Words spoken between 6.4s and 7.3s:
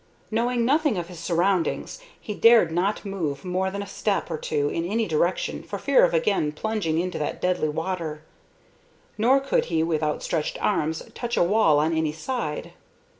plunging into